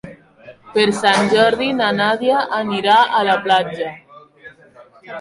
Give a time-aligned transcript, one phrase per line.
[0.77, 3.95] Per Sant Jordi na Nàdia anirà a la platja.